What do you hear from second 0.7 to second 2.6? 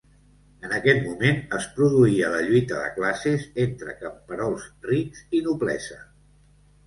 aquest moment es produïa la